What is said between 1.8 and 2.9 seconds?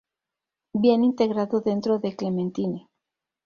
de Clementine.